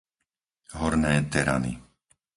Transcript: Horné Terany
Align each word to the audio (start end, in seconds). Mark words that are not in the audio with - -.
Horné 0.79 1.13
Terany 1.31 1.71